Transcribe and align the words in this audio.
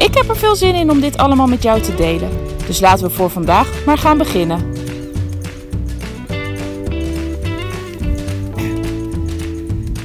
Ik 0.00 0.14
heb 0.14 0.28
er 0.28 0.36
veel 0.36 0.56
zin 0.56 0.74
in 0.74 0.90
om 0.90 1.00
dit 1.00 1.16
allemaal 1.16 1.46
met 1.46 1.62
jou 1.62 1.80
te 1.80 1.94
delen. 1.94 2.30
Dus 2.66 2.80
laten 2.80 3.06
we 3.06 3.14
voor 3.14 3.30
vandaag 3.30 3.84
maar 3.84 3.98
gaan 3.98 4.18
beginnen. 4.18 4.74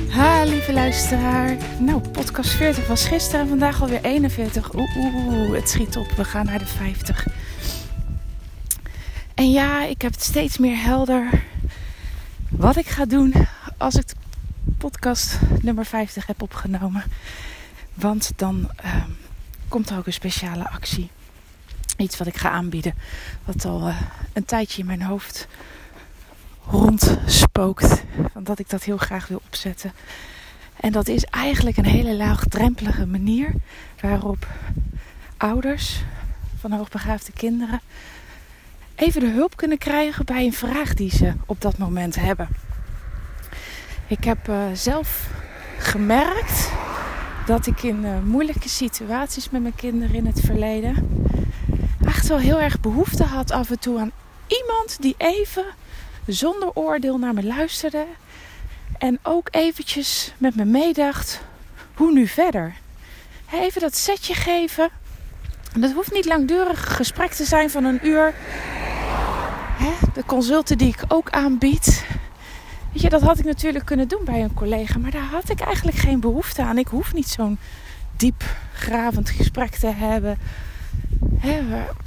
Ha, 0.10 0.44
lieve 0.44 0.74
luisteraar. 0.74 1.58
Nou, 1.80 2.10
podcast 2.10 2.50
40 2.50 2.88
was 2.88 3.08
gisteren 3.08 3.42
en 3.42 3.48
vandaag 3.48 3.82
alweer 3.82 4.04
41. 4.04 4.74
Oeh, 4.74 4.96
oeh, 4.98 5.56
het 5.56 5.70
schiet 5.70 5.98
op. 5.98 6.12
We 6.12 6.24
gaan 6.24 6.46
naar 6.46 6.60
de 6.60 6.66
50. 6.66 7.28
En 9.34 9.52
ja, 9.52 9.86
ik 9.86 10.02
heb 10.02 10.12
het 10.12 10.24
steeds 10.24 10.58
meer 10.58 10.84
helder 10.84 11.44
wat 12.50 12.76
ik 12.76 12.88
ga 12.88 13.06
doen 13.06 13.34
als 13.78 13.96
ik 13.96 14.06
podcast 14.78 15.40
nummer 15.62 15.86
50 15.86 16.28
heb 16.28 16.42
opgenomen. 16.42 17.04
Want 17.94 18.32
dan 18.36 18.70
uh, 18.86 18.96
komt 19.68 19.90
er 19.90 19.98
ook 19.98 20.06
een 20.06 20.14
speciale 20.14 20.70
actie. 20.70 21.10
Iets 21.98 22.18
wat 22.18 22.28
ik 22.28 22.38
ga 22.38 22.50
aanbieden. 22.50 22.94
Wat 23.46 23.66
al 23.66 23.88
uh, 23.88 24.02
een 24.34 24.46
tijdje 24.46 24.80
in 24.80 24.88
mijn 24.88 25.02
hoofd 25.02 25.48
rondspookt. 26.68 28.04
Want 28.34 28.46
dat 28.46 28.60
ik 28.60 28.70
dat 28.70 28.84
heel 28.84 28.98
graag 28.98 29.28
wil 29.28 29.42
opzetten. 29.46 29.94
En 30.80 30.92
dat 30.92 31.08
is 31.08 31.24
eigenlijk 31.24 31.78
een 31.78 31.86
hele 31.86 32.16
laagdrempelige 32.16 33.06
manier 33.06 33.54
waarop 34.02 34.48
ouders 35.38 36.02
van 36.60 36.72
hoogbegaafde 36.72 37.32
kinderen 37.32 37.82
even 38.96 39.20
de 39.20 39.30
hulp 39.30 39.56
kunnen 39.56 39.78
krijgen 39.78 40.26
bij 40.26 40.46
een 40.46 40.54
vraag 40.54 40.94
die 40.94 41.10
ze 41.10 41.34
op 41.46 41.62
dat 41.62 41.78
moment 41.78 42.16
hebben. 42.16 42.48
Ik 44.08 44.24
heb 44.24 44.48
uh, 44.50 44.58
zelf 44.74 45.30
gemerkt 45.78 46.72
dat 47.46 47.68
ik 47.68 47.84
in 47.84 48.06
uh, 48.06 48.20
moeilijke 48.24 48.70
situaties 48.70 49.50
met 49.50 49.62
mijn 49.62 49.76
kinderen 49.76 50.16
in 50.16 50.26
het 50.26 50.42
verleden 50.42 51.26
echt 52.06 52.28
wel 52.28 52.38
heel 52.38 52.62
erg 52.62 52.80
behoefte 52.80 53.24
had 53.24 53.52
af 53.52 53.70
en 53.70 53.80
toe 53.80 54.00
aan 54.00 54.12
iemand 54.48 54.98
die 55.00 55.16
even 55.18 55.66
zonder 56.26 56.72
oordeel 56.74 57.18
naar 57.18 57.34
me 57.34 57.44
luisterde 57.44 58.06
en 58.98 59.20
ook 59.24 59.48
eventjes 59.52 60.34
met 60.38 60.56
me 60.56 60.66
meedacht 60.66 61.42
hoe 61.94 62.12
nu 62.12 62.28
verder. 62.28 62.74
Even 63.52 63.82
dat 63.82 63.96
setje 63.96 64.34
geven. 64.34 64.90
En 65.74 65.82
dat 65.82 65.92
hoeft 65.92 66.12
niet 66.12 66.26
langdurig 66.26 66.96
gesprek 66.96 67.32
te 67.32 67.46
zijn 67.46 67.70
van 67.70 67.84
een 67.84 68.08
uur. 68.08 68.34
De 70.14 70.26
consulten 70.26 70.78
die 70.78 70.88
ik 70.88 71.04
ook 71.08 71.30
aanbied, 71.30 72.06
Weet 72.96 73.04
je, 73.04 73.10
dat 73.10 73.22
had 73.22 73.40
ik 73.40 73.46
natuurlijk 73.46 73.86
kunnen 73.86 74.08
doen 74.08 74.22
bij 74.26 74.44
een 74.44 74.54
collega, 74.54 74.98
maar 74.98 75.12
daar 75.12 75.30
had 75.32 75.50
ik 75.50 75.60
eigenlijk 75.60 75.98
geen 75.98 76.20
behoefte 76.20 76.64
aan. 76.64 76.78
Ik 76.78 76.88
hoef 76.88 77.14
niet 77.14 77.28
zo'n 77.28 77.58
diepgravend 78.18 79.30
gesprek 79.30 79.76
te 79.76 79.88
hebben. 79.88 80.38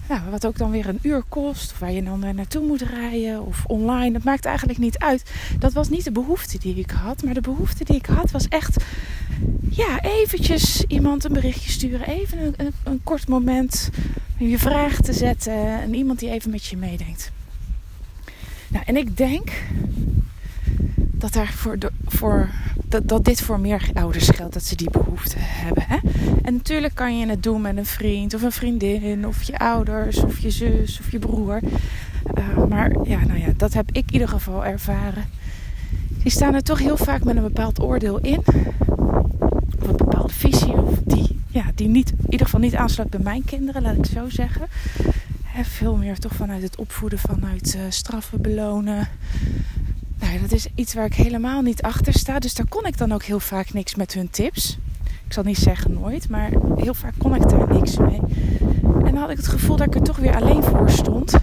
Nou, 0.08 0.30
wat 0.30 0.46
ook 0.46 0.58
dan 0.58 0.70
weer 0.70 0.88
een 0.88 0.98
uur 1.02 1.22
kost, 1.28 1.72
of 1.72 1.78
waar 1.78 1.92
je 1.92 2.02
dan 2.02 2.18
naartoe 2.34 2.66
moet 2.66 2.80
rijden, 2.82 3.46
of 3.46 3.64
online. 3.66 4.12
Dat 4.12 4.22
maakt 4.22 4.44
eigenlijk 4.44 4.78
niet 4.78 4.98
uit. 4.98 5.30
Dat 5.58 5.72
was 5.72 5.88
niet 5.88 6.04
de 6.04 6.12
behoefte 6.12 6.58
die 6.58 6.74
ik 6.74 6.90
had, 6.90 7.22
maar 7.22 7.34
de 7.34 7.40
behoefte 7.40 7.84
die 7.84 7.96
ik 7.96 8.06
had 8.06 8.30
was 8.30 8.48
echt, 8.48 8.84
ja, 9.70 10.00
eventjes 10.00 10.84
iemand 10.84 11.24
een 11.24 11.32
berichtje 11.32 11.70
sturen, 11.70 12.06
even 12.06 12.38
een, 12.38 12.54
een, 12.56 12.72
een 12.84 13.00
kort 13.02 13.28
moment, 13.28 13.90
je 14.36 14.58
vraag 14.58 15.00
te 15.00 15.12
zetten 15.12 15.80
en 15.80 15.94
iemand 15.94 16.18
die 16.18 16.30
even 16.30 16.50
met 16.50 16.64
je 16.64 16.76
meedenkt. 16.76 17.32
Nou, 18.68 18.84
en 18.86 18.96
ik 18.96 19.16
denk 19.16 19.50
dat, 21.18 21.32
daar 21.32 21.52
voor, 21.52 21.78
voor, 22.06 22.48
dat, 22.84 23.08
dat 23.08 23.24
dit 23.24 23.40
voor 23.40 23.60
meer 23.60 23.90
ouders 23.94 24.28
geldt, 24.28 24.52
dat 24.52 24.64
ze 24.64 24.76
die 24.76 24.90
behoefte 24.90 25.36
hebben. 25.38 25.84
Hè? 25.86 25.98
En 26.42 26.54
natuurlijk 26.54 26.94
kan 26.94 27.18
je 27.18 27.26
het 27.26 27.42
doen 27.42 27.60
met 27.60 27.76
een 27.76 27.86
vriend 27.86 28.34
of 28.34 28.42
een 28.42 28.52
vriendin, 28.52 29.26
of 29.26 29.42
je 29.42 29.58
ouders, 29.58 30.18
of 30.18 30.38
je 30.38 30.50
zus, 30.50 31.00
of 31.00 31.10
je 31.10 31.18
broer. 31.18 31.60
Uh, 32.38 32.64
maar 32.68 32.92
ja, 33.02 33.24
nou 33.24 33.38
ja, 33.38 33.52
dat 33.56 33.72
heb 33.72 33.88
ik 33.88 34.06
in 34.06 34.12
ieder 34.12 34.28
geval 34.28 34.64
ervaren. 34.64 35.24
Die 36.22 36.30
staan 36.30 36.54
er 36.54 36.62
toch 36.62 36.78
heel 36.78 36.96
vaak 36.96 37.24
met 37.24 37.36
een 37.36 37.42
bepaald 37.42 37.80
oordeel 37.80 38.18
in. 38.18 38.42
Of 39.80 39.88
een 39.88 39.96
bepaalde 39.96 40.32
visie, 40.32 40.72
of 40.72 40.98
die, 41.04 41.40
ja, 41.48 41.64
die 41.74 41.88
niet, 41.88 42.10
in 42.10 42.30
ieder 42.30 42.46
geval 42.46 42.60
niet 42.60 42.74
aansluit 42.74 43.10
bij 43.10 43.20
mijn 43.20 43.44
kinderen, 43.44 43.82
laat 43.82 43.96
ik 43.96 44.06
zo 44.06 44.28
zeggen. 44.28 44.66
He, 45.44 45.64
veel 45.64 45.96
meer 45.96 46.18
toch 46.18 46.34
vanuit 46.34 46.62
het 46.62 46.76
opvoeden, 46.76 47.18
vanuit 47.18 47.74
uh, 47.74 47.82
straffen, 47.88 48.40
belonen. 48.40 49.08
Nou, 50.20 50.40
dat 50.40 50.52
is 50.52 50.66
iets 50.74 50.94
waar 50.94 51.04
ik 51.04 51.14
helemaal 51.14 51.62
niet 51.62 51.82
achter 51.82 52.12
sta. 52.12 52.38
Dus 52.38 52.54
daar 52.54 52.68
kon 52.68 52.86
ik 52.86 52.98
dan 52.98 53.12
ook 53.12 53.22
heel 53.22 53.40
vaak 53.40 53.72
niks 53.72 53.94
met 53.94 54.14
hun 54.14 54.30
tips. 54.30 54.78
Ik 55.26 55.32
zal 55.32 55.42
niet 55.42 55.58
zeggen 55.58 55.92
nooit, 55.92 56.28
maar 56.28 56.50
heel 56.76 56.94
vaak 56.94 57.14
kon 57.18 57.34
ik 57.34 57.48
daar 57.48 57.72
niks 57.72 57.96
mee. 57.96 58.20
En 58.82 59.14
dan 59.14 59.16
had 59.16 59.30
ik 59.30 59.36
het 59.36 59.48
gevoel 59.48 59.76
dat 59.76 59.86
ik 59.86 59.94
er 59.94 60.02
toch 60.02 60.16
weer 60.16 60.36
alleen 60.36 60.62
voor 60.62 60.90
stond. 60.90 61.34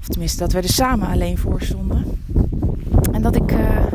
Of 0.00 0.08
tenminste, 0.08 0.38
dat 0.38 0.52
we 0.52 0.58
er 0.58 0.68
samen 0.68 1.08
alleen 1.08 1.38
voor 1.38 1.62
stonden. 1.62 2.04
En 3.12 3.22
dat 3.22 3.36
ik 3.36 3.52
uh, 3.52 3.92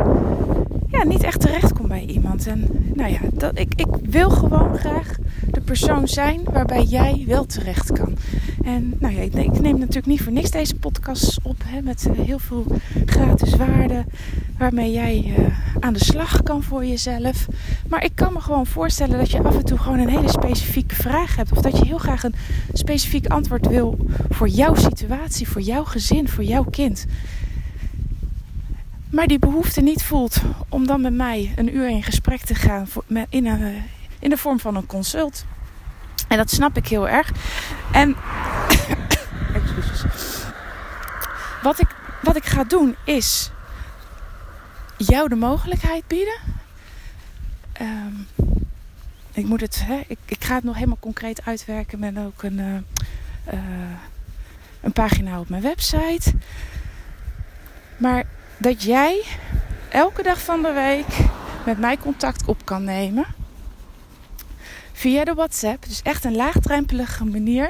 ja, 0.87 1.03
niet 1.03 1.23
echt 1.23 1.39
terecht 1.39 1.73
kom 1.73 1.87
bij 1.87 2.05
iemand. 2.05 2.47
En 2.47 2.67
nou 2.93 3.11
ja, 3.11 3.19
dat, 3.33 3.59
ik, 3.59 3.73
ik 3.75 3.87
wil 4.01 4.29
gewoon 4.29 4.77
graag 4.77 5.17
de 5.51 5.61
persoon 5.61 6.07
zijn 6.07 6.41
waarbij 6.43 6.83
jij 6.83 7.23
wel 7.27 7.45
terecht 7.45 7.91
kan. 7.91 8.17
En 8.65 8.93
nou 8.99 9.15
ja, 9.15 9.21
ik, 9.21 9.59
neem 9.59 9.79
natuurlijk 9.79 10.05
niet 10.05 10.21
voor 10.21 10.31
niks 10.31 10.51
deze 10.51 10.75
podcast 10.75 11.39
op 11.43 11.61
hè, 11.65 11.81
met 11.81 12.05
eh, 12.05 12.25
heel 12.25 12.39
veel 12.39 12.65
gratis 13.05 13.55
waarde 13.55 14.05
waarmee 14.57 14.91
jij 14.91 15.35
uh, 15.37 15.47
aan 15.79 15.93
de 15.93 16.03
slag 16.03 16.43
kan 16.43 16.63
voor 16.63 16.85
jezelf. 16.85 17.45
Maar 17.89 18.03
ik 18.03 18.11
kan 18.15 18.33
me 18.33 18.39
gewoon 18.39 18.65
voorstellen 18.65 19.17
dat 19.17 19.31
je 19.31 19.43
af 19.43 19.55
en 19.55 19.65
toe 19.65 19.77
gewoon 19.77 19.99
een 19.99 20.09
hele 20.09 20.29
specifieke 20.29 20.95
vraag 20.95 21.35
hebt 21.35 21.51
of 21.51 21.61
dat 21.61 21.77
je 21.77 21.85
heel 21.85 21.97
graag 21.97 22.23
een 22.23 22.35
specifiek 22.73 23.27
antwoord 23.27 23.67
wil 23.67 23.97
voor 24.29 24.47
jouw 24.47 24.75
situatie, 24.75 25.47
voor 25.47 25.61
jouw 25.61 25.83
gezin, 25.83 26.29
voor 26.29 26.43
jouw 26.43 26.63
kind. 26.63 27.05
Maar 29.09 29.27
die 29.27 29.39
behoefte 29.39 29.81
niet 29.81 30.03
voelt 30.03 30.41
om 30.69 30.87
dan 30.87 31.01
met 31.01 31.13
mij 31.13 31.53
een 31.55 31.75
uur 31.75 31.89
in 31.89 32.03
gesprek 32.03 32.41
te 32.41 32.55
gaan 32.55 32.87
in, 33.29 33.45
een, 33.45 33.83
in 34.19 34.29
de 34.29 34.37
vorm 34.37 34.59
van 34.59 34.75
een 34.75 34.85
consult. 34.85 35.45
En 36.27 36.37
dat 36.37 36.51
snap 36.51 36.77
ik 36.77 36.87
heel 36.87 37.09
erg. 37.09 37.31
En 37.91 38.15
wat 41.61 41.79
ik, 41.79 41.87
wat 42.21 42.35
ik 42.35 42.45
ga 42.45 42.63
doen 42.63 42.95
is 43.03 43.51
jou 44.97 45.29
de 45.29 45.35
mogelijkheid 45.35 46.07
bieden. 46.07 46.39
Um, 47.81 48.27
ik 49.33 49.45
moet 49.45 49.61
het, 49.61 49.85
hè, 49.85 50.01
ik, 50.07 50.17
ik, 50.25 50.43
ga 50.43 50.55
het 50.55 50.63
nog 50.63 50.75
helemaal 50.75 50.97
concreet 50.99 51.45
uitwerken 51.45 51.99
met 51.99 52.17
ook 52.17 52.43
een, 52.43 52.59
uh, 52.59 52.75
uh, 53.53 53.95
een 54.81 54.91
pagina 54.91 55.39
op 55.39 55.49
mijn 55.49 55.61
website. 55.61 56.33
Maar 57.97 58.23
dat 58.57 58.83
jij 58.83 59.23
elke 59.89 60.23
dag 60.23 60.41
van 60.41 60.61
de 60.61 60.71
week 60.71 61.27
met 61.65 61.79
mij 61.79 61.97
contact 61.97 62.45
op 62.45 62.65
kan 62.65 62.83
nemen 62.83 63.25
via 64.93 65.23
de 65.23 65.33
WhatsApp. 65.33 65.85
Dus 65.87 66.01
echt 66.01 66.23
een 66.23 66.35
laagdrempelige 66.35 67.25
manier. 67.25 67.69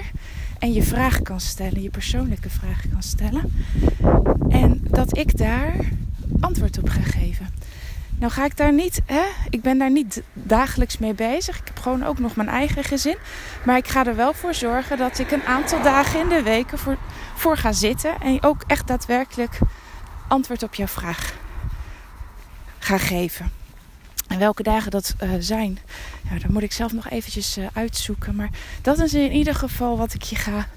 En 0.66 0.74
je 0.74 0.84
vraag 0.84 1.22
kan 1.22 1.40
stellen, 1.40 1.82
je 1.82 1.90
persoonlijke 1.90 2.50
vraag 2.50 2.82
kan 2.92 3.04
stellen. 3.04 3.66
En 4.50 4.80
dat 4.90 5.18
ik 5.18 5.38
daar 5.38 5.76
antwoord 6.40 6.78
op 6.78 6.90
ga 6.90 7.02
geven. 7.02 7.48
Nou 8.20 8.32
ga 8.32 8.46
ik 8.46 8.58
daar 8.58 8.74
niet, 8.74 9.02
hè, 9.06 9.24
ik 9.50 9.62
ben 9.62 9.78
daar 9.78 9.92
niet 9.92 10.22
dagelijks 10.34 10.98
mee 10.98 11.14
bezig. 11.14 11.60
Ik 11.60 11.68
heb 11.68 11.80
gewoon 11.80 12.04
ook 12.04 12.20
nog 12.20 12.36
mijn 12.36 12.50
eigen 12.50 12.84
gezin. 12.84 13.18
Maar 13.66 13.78
ik 13.78 13.88
ga 13.88 14.06
er 14.06 14.16
wel 14.16 14.34
voor 14.34 14.54
zorgen 14.54 14.98
dat 14.98 15.20
ik 15.20 15.32
een 15.32 15.44
aantal 15.44 15.82
dagen 15.82 16.20
in 16.20 16.30
de 16.30 16.42
weken 16.42 16.78
voor, 16.78 16.98
voor 17.36 17.58
ga 17.58 17.72
zitten. 17.72 18.22
En 18.22 18.44
ook 18.44 18.64
echt 18.68 18.88
daadwerkelijk 18.88 19.60
antwoord 20.28 20.64
op 20.64 20.76
jouw 20.76 20.88
vraag 20.88 21.34
ga 22.80 22.98
geven. 22.98 23.65
En 24.28 24.40
welke 24.40 24.64
dagen 24.64 24.92
dat 24.92 25.16
uh, 25.24 25.30
zijn, 25.40 25.78
ja, 26.30 26.40
dat 26.40 26.50
moet 26.50 26.64
ik 26.64 26.72
zelf 26.72 26.94
nog 26.94 27.10
eventjes 27.10 27.58
uh, 27.58 27.68
uitzoeken. 27.74 28.36
Maar 28.36 28.50
dat 28.82 29.00
is 29.00 29.14
in 29.14 29.32
ieder 29.32 29.56
geval 29.56 29.98
wat 29.98 30.14
ik 30.14 30.22
je 30.22 30.36
ga, 30.36 30.68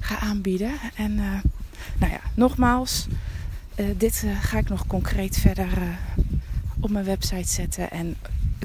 ga 0.00 0.18
aanbieden. 0.18 0.72
En 0.94 1.12
uh, 1.12 1.40
nou 1.98 2.12
ja, 2.12 2.20
nogmaals, 2.34 3.06
dit 3.96 4.24
ga 4.40 4.58
ik 4.58 4.68
nog 4.68 4.86
concreet 4.86 5.36
verder 5.36 5.68
op 6.80 6.90
mijn 6.90 7.04
website 7.04 7.48
zetten. 7.48 7.90
En 7.90 8.16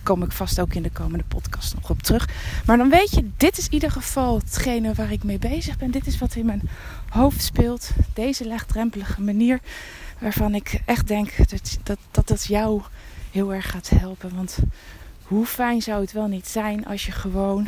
kom 0.03 0.23
ik 0.23 0.31
vast 0.31 0.59
ook 0.59 0.73
in 0.73 0.83
de 0.83 0.89
komende 0.89 1.23
podcast 1.27 1.75
nog 1.75 1.89
op 1.89 2.01
terug. 2.01 2.29
Maar 2.65 2.77
dan 2.77 2.89
weet 2.89 3.11
je, 3.11 3.29
dit 3.37 3.57
is 3.57 3.65
in 3.65 3.73
ieder 3.73 3.91
geval 3.91 4.37
hetgene 4.37 4.93
waar 4.93 5.11
ik 5.11 5.23
mee 5.23 5.39
bezig 5.39 5.77
ben. 5.77 5.91
Dit 5.91 6.07
is 6.07 6.17
wat 6.17 6.35
in 6.35 6.45
mijn 6.45 6.69
hoofd 7.09 7.43
speelt. 7.43 7.89
Deze 8.13 8.47
laagdrempelige 8.47 9.21
manier 9.21 9.59
waarvan 10.19 10.55
ik 10.55 10.81
echt 10.85 11.07
denk 11.07 11.37
dat 11.37 11.77
dat, 11.83 11.97
dat, 12.11 12.27
dat 12.27 12.45
jou 12.45 12.81
heel 13.37 13.53
erg 13.53 13.69
gaat 13.69 13.89
helpen. 13.89 14.35
Want 14.35 14.57
hoe 15.23 15.45
fijn 15.45 15.81
zou 15.81 16.01
het 16.01 16.11
wel 16.11 16.27
niet 16.27 16.47
zijn 16.47 16.85
als 16.85 17.05
je 17.05 17.11
gewoon 17.11 17.65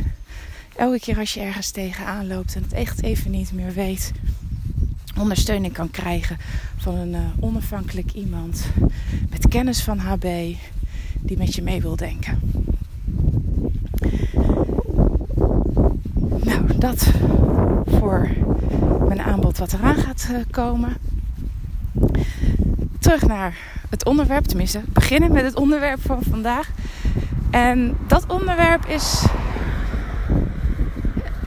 elke 0.76 1.00
keer 1.00 1.18
als 1.18 1.34
je 1.34 1.40
ergens 1.40 1.72
tegenaan 1.72 2.28
loopt 2.28 2.56
en 2.56 2.62
het 2.64 2.74
echt 2.74 3.04
even 3.04 3.32
niet 3.32 3.54
meer 3.54 3.74
weet, 3.74 4.12
ondersteuning 5.20 5.74
kan 5.74 5.92
krijgen 5.92 6.38
van 6.78 6.96
een 6.96 7.14
uh, 7.14 7.20
onafhankelijk 7.40 8.12
iemand 8.14 8.66
met 9.30 9.48
kennis 9.48 9.84
van 9.84 9.98
HB 9.98 10.56
die 11.22 11.38
met 11.38 11.56
je 11.56 11.62
mee 11.62 11.82
wil 11.82 11.96
denken. 11.96 12.40
Nou, 16.44 16.78
dat 16.78 17.12
voor 17.86 18.30
mijn 19.08 19.22
aanbod 19.22 19.58
wat 19.58 19.74
eraan 19.74 19.98
gaat 19.98 20.28
uh, 20.32 20.38
komen. 20.52 20.98
Terug 23.00 23.28
naar 23.28 23.79
het 23.90 24.06
onderwerp, 24.06 24.46
tenminste 24.46 24.82
beginnen 24.94 25.32
met 25.32 25.44
het 25.44 25.56
onderwerp 25.56 26.02
van 26.02 26.24
vandaag. 26.30 26.70
En 27.50 27.98
dat 28.08 28.26
onderwerp 28.28 28.86
is 28.86 29.26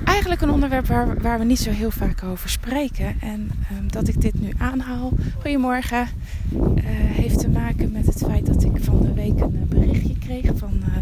eigenlijk 0.05 0.43
een 0.43 0.51
onderwerp 0.51 0.87
waar, 0.87 1.21
waar 1.21 1.39
we 1.39 1.45
niet 1.45 1.59
zo 1.59 1.71
heel 1.71 1.91
vaak 1.91 2.23
over 2.23 2.49
spreken. 2.49 3.21
En 3.21 3.51
um, 3.79 3.91
dat 3.93 4.09
ik 4.09 4.21
dit 4.21 4.41
nu 4.41 4.53
aanhaal, 4.59 5.13
goedemorgen, 5.35 6.09
uh, 6.53 6.61
heeft 6.87 7.39
te 7.39 7.49
maken 7.49 7.93
met 7.93 8.07
het 8.07 8.25
feit 8.27 8.47
dat 8.47 8.63
ik 8.65 8.73
van 8.81 9.01
de 9.01 9.13
week 9.13 9.41
een 9.41 9.67
berichtje 9.69 10.19
kreeg 10.19 10.51
van, 10.55 10.73
uh, 10.81 10.97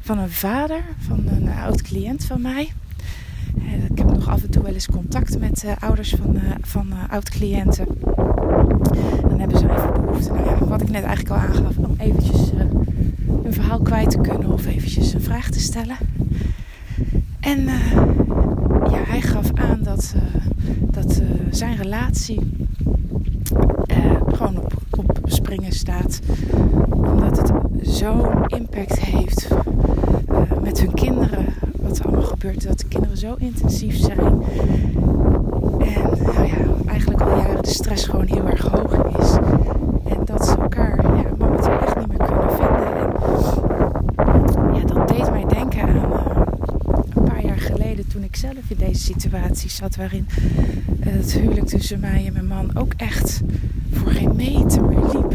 van 0.00 0.18
een 0.18 0.30
vader, 0.30 0.80
van 0.98 1.22
een 1.26 1.48
oud 1.48 1.82
cliënt 1.82 2.24
van 2.24 2.40
mij. 2.40 2.72
Uh, 3.56 3.84
ik 3.90 3.98
heb 3.98 4.06
nog 4.06 4.28
af 4.28 4.42
en 4.42 4.50
toe 4.50 4.62
wel 4.62 4.74
eens 4.74 4.88
contact 4.88 5.38
met 5.38 5.64
ouders 5.78 6.14
van, 6.22 6.38
van 6.60 6.92
oud 7.10 7.30
cliënten. 7.30 7.86
Dan 9.20 9.40
hebben 9.40 9.58
ze 9.58 9.70
even 9.70 9.92
behoefte, 9.92 10.32
nou 10.32 10.44
ja, 10.44 10.64
wat 10.64 10.81
ik 10.81 10.81
net 10.92 11.04
eigenlijk 11.04 11.30
al 11.30 11.48
aangaf, 11.48 11.76
om 11.76 11.94
eventjes 11.98 12.50
een 13.44 13.52
verhaal 13.52 13.80
kwijt 13.80 14.10
te 14.10 14.18
kunnen 14.18 14.52
of 14.52 14.66
eventjes 14.66 15.12
een 15.12 15.20
vraag 15.20 15.50
te 15.50 15.60
stellen. 15.60 15.96
En 17.40 17.58
uh, 17.58 17.92
ja, 18.90 18.98
hij 19.04 19.20
gaf 19.20 19.50
aan 19.54 19.80
dat, 19.82 20.14
uh, 20.16 20.22
dat 20.90 21.20
uh, 21.20 21.26
zijn 21.50 21.76
relatie 21.76 22.40
gewoon 24.32 24.58
op, 24.58 24.72
op 24.96 25.18
springen 25.24 25.72
staat. 25.72 26.20
Omdat 26.90 27.36
het 27.36 27.52
zo'n 27.82 28.46
impact 28.46 29.00
heeft 29.00 29.48
met 30.62 30.80
hun 30.80 30.94
kinderen. 30.94 31.46
Wat 31.76 31.98
er 31.98 32.04
allemaal 32.04 32.26
gebeurt. 32.26 32.66
Dat 32.66 32.78
de 32.78 32.88
kinderen 32.88 33.16
zo 33.16 33.34
intensief 33.38 33.96
zijn. 33.96 34.18
En 35.78 36.02
nou 36.34 36.46
ja, 36.46 36.56
eigenlijk 36.86 37.20
al 37.20 37.36
jaren 37.36 37.62
de 37.62 37.68
stress 37.68 38.06
gewoon 38.06 38.26
heel 38.26 38.48
erg 38.48 38.66
hoog 38.66 39.18
is. 39.18 39.32
En 40.04 40.24
dat 40.24 40.46
ze 40.46 40.56
elkaar 40.56 41.16
ja, 41.16 41.24
momenteel 41.38 41.78
echt 41.80 41.96
niet 41.98 42.08
meer 42.08 42.26
kunnen 42.26 42.50
vinden. 42.50 42.86
En 44.16 44.74
ja, 44.74 44.84
dat 44.84 45.08
deed 45.08 45.30
mij 45.30 45.44
denken 45.48 45.82
aan 45.82 46.12
geleden 47.62 48.06
toen 48.08 48.22
ik 48.22 48.36
zelf 48.36 48.68
in 48.68 48.76
deze 48.76 48.91
situatie 49.02 49.70
zat. 49.70 49.96
Waarin 49.96 50.26
eh, 51.00 51.12
het 51.12 51.32
huwelijk 51.32 51.66
tussen 51.66 52.00
mij 52.00 52.26
en 52.26 52.32
mijn 52.32 52.46
man 52.46 52.76
ook 52.76 52.92
echt 52.96 53.40
voor 53.92 54.10
geen 54.10 54.36
meter 54.36 54.84
meer 54.84 55.04
liep. 55.12 55.32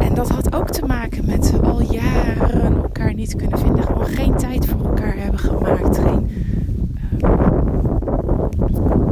En 0.00 0.14
dat 0.14 0.28
had 0.28 0.54
ook 0.54 0.70
te 0.70 0.86
maken 0.86 1.24
met 1.26 1.52
al 1.62 1.82
jaren 1.92 2.76
elkaar 2.82 3.14
niet 3.14 3.36
kunnen 3.36 3.58
vinden. 3.58 3.84
Gewoon 3.84 4.06
geen 4.06 4.36
tijd 4.36 4.66
voor 4.66 4.84
elkaar 4.84 5.16
hebben 5.16 5.40
gemaakt. 5.40 5.98
Geen, 5.98 6.28
uh, 7.24 7.30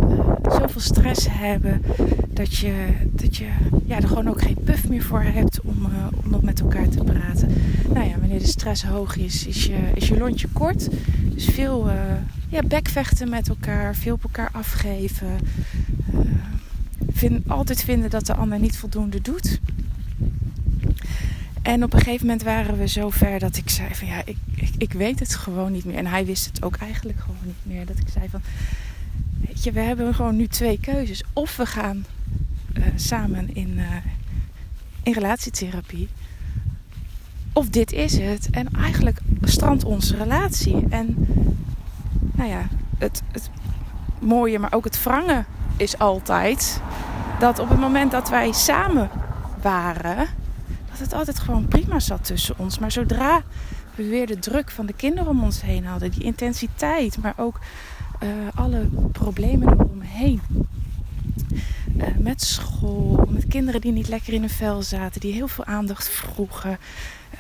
uh, 0.09 0.59
zoveel 0.59 0.81
stress 0.81 1.27
hebben 1.31 1.82
dat 2.29 2.56
je, 2.56 2.73
dat 3.12 3.37
je 3.37 3.47
ja, 3.85 3.97
er 3.97 4.09
gewoon 4.09 4.29
ook 4.29 4.43
geen 4.43 4.56
puff 4.65 4.88
meer 4.88 5.03
voor 5.03 5.23
hebt 5.23 5.61
om, 5.61 5.87
om 6.25 6.31
nog 6.31 6.43
met 6.43 6.61
elkaar 6.61 6.88
te 6.88 7.05
praten. 7.05 7.49
Nou 7.93 8.09
ja, 8.09 8.19
wanneer 8.19 8.38
de 8.38 8.47
stress 8.47 8.85
hoog 8.85 9.17
is, 9.17 9.47
is 9.47 9.65
je, 9.65 9.77
is 9.94 10.09
je 10.09 10.19
lontje 10.19 10.49
kort. 10.53 10.88
Dus 11.40 11.54
veel 11.54 11.88
uh, 11.88 11.94
ja, 12.48 12.62
bekvechten 12.62 13.28
met 13.28 13.48
elkaar, 13.48 13.94
veel 13.94 14.14
op 14.14 14.22
elkaar 14.22 14.50
afgeven. 14.52 15.38
Uh, 16.14 16.20
vind, 17.12 17.48
altijd 17.48 17.84
vinden 17.84 18.10
dat 18.10 18.26
de 18.26 18.34
ander 18.34 18.58
niet 18.58 18.76
voldoende 18.76 19.20
doet. 19.22 19.60
En 21.62 21.82
op 21.82 21.92
een 21.92 21.98
gegeven 21.98 22.26
moment 22.26 22.42
waren 22.42 22.78
we 22.78 22.88
zo 22.88 23.10
ver 23.10 23.38
dat 23.38 23.56
ik 23.56 23.70
zei 23.70 23.94
van 23.94 24.08
ja, 24.08 24.22
ik, 24.25 24.37
ik, 24.54 24.70
ik 24.78 24.92
weet 24.92 25.19
het 25.19 25.34
gewoon 25.34 25.72
niet 25.72 25.84
meer. 25.84 25.96
En 25.96 26.06
hij 26.06 26.25
wist 26.25 26.46
het 26.46 26.62
ook 26.62 26.76
eigenlijk 26.76 27.20
gewoon 27.20 27.44
niet 27.44 27.54
meer. 27.62 27.86
Dat 27.86 27.98
ik 27.98 28.08
zei 28.12 28.28
van, 28.28 28.43
weet 29.46 29.64
je, 29.64 29.72
we 29.72 29.81
hebben 29.81 30.14
gewoon 30.14 30.36
nu 30.36 30.46
twee 30.46 30.81
keuzes. 30.81 31.22
Of 31.32 31.56
we 31.56 31.66
gaan 31.66 32.04
uh, 32.78 32.84
samen 32.96 33.54
in, 33.54 33.81
in 35.02 35.12
relatietherapie. 35.12 36.08
Of 37.52 37.69
dit 37.69 37.93
is 37.93 38.19
het. 38.19 38.49
En 38.50 38.69
eigenlijk 38.69 39.20
strandt 39.43 39.85
onze 39.85 40.17
relatie. 40.17 40.87
En 40.88 41.14
nou 42.32 42.50
ja, 42.50 42.67
het, 42.99 43.23
het 43.32 43.50
mooie, 44.19 44.58
maar 44.58 44.73
ook 44.73 44.85
het 44.85 45.02
wrange 45.02 45.44
is 45.76 45.99
altijd 45.99 46.81
dat 47.38 47.58
op 47.58 47.69
het 47.69 47.81
moment 47.81 48.11
dat 48.11 48.29
wij 48.29 48.52
samen 48.52 49.11
waren, 49.62 50.29
dat 50.91 50.99
het 50.99 51.12
altijd 51.12 51.38
gewoon 51.38 51.69
prima 51.69 52.00
zat 52.00 52.25
tussen 52.25 52.55
ons. 52.58 52.79
Maar 52.79 52.93
zodra 52.93 53.43
we 53.94 54.08
weer 54.08 54.26
de 54.26 54.38
druk 54.38 54.70
van 54.70 54.87
de 54.87 54.93
kinderen 54.93 55.31
om 55.31 55.43
ons 55.43 55.62
heen 55.62 55.87
hadden, 55.87 56.11
die 56.11 56.23
intensiteit, 56.23 57.19
maar 57.23 57.35
ook 57.37 57.58
uh, 58.23 58.29
alle 58.55 58.88
problemen 59.12 59.69
eromheen, 59.69 60.41
uh, 62.00 62.17
met 62.17 62.43
school, 62.43 63.26
met 63.29 63.47
kinderen 63.47 63.81
die 63.81 63.93
niet 63.93 64.08
lekker 64.08 64.32
in 64.32 64.41
hun 64.41 64.50
vel 64.50 64.82
zaten, 64.82 65.20
die 65.20 65.32
heel 65.32 65.49
veel 65.49 65.64
aandacht 65.64 66.08
vroegen. 66.08 66.79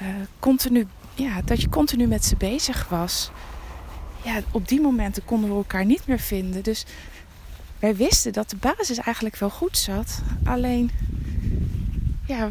Uh, 0.02 0.08
continu, 0.38 0.86
ja, 1.14 1.42
dat 1.44 1.60
je 1.60 1.68
continu 1.68 2.06
met 2.06 2.24
ze 2.24 2.36
bezig 2.36 2.88
was. 2.88 3.30
Ja, 4.24 4.40
op 4.50 4.68
die 4.68 4.80
momenten 4.80 5.24
konden 5.24 5.50
we 5.50 5.56
elkaar 5.56 5.84
niet 5.84 6.06
meer 6.06 6.18
vinden. 6.18 6.62
Dus 6.62 6.84
wij 7.78 7.96
wisten 7.96 8.32
dat 8.32 8.50
de 8.50 8.56
basis 8.56 8.98
eigenlijk 8.98 9.36
wel 9.36 9.50
goed 9.50 9.78
zat. 9.78 10.22
Alleen, 10.44 10.90
ja, 12.26 12.50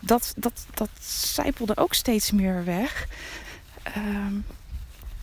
dat, 0.00 0.34
dat, 0.36 0.66
dat 0.74 0.90
zijpelde 1.00 1.76
ook 1.76 1.94
steeds 1.94 2.30
meer 2.30 2.64
weg. 2.64 3.08
Uh, 3.96 4.26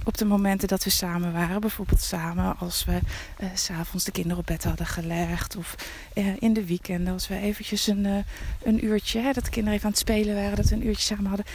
op 0.05 0.17
de 0.17 0.25
momenten 0.25 0.67
dat 0.67 0.83
we 0.83 0.89
samen 0.89 1.33
waren. 1.33 1.61
Bijvoorbeeld 1.61 2.01
samen 2.01 2.57
als 2.57 2.85
we 2.85 2.99
uh, 3.39 3.49
s'avonds 3.53 4.05
de 4.05 4.11
kinderen 4.11 4.37
op 4.37 4.45
bed 4.45 4.63
hadden 4.63 4.85
gelegd. 4.85 5.55
Of 5.55 5.75
uh, 6.13 6.27
in 6.39 6.53
de 6.53 6.65
weekenden 6.65 7.13
als 7.13 7.27
we 7.27 7.37
eventjes 7.37 7.87
een, 7.87 8.05
uh, 8.05 8.17
een 8.63 8.85
uurtje, 8.85 9.19
hè, 9.19 9.31
dat 9.31 9.43
de 9.43 9.49
kinderen 9.49 9.73
even 9.73 9.85
aan 9.85 9.91
het 9.91 9.99
spelen 9.99 10.35
waren, 10.35 10.55
dat 10.55 10.69
we 10.69 10.75
een 10.75 10.87
uurtje 10.87 11.15
samen 11.15 11.25
hadden. 11.25 11.45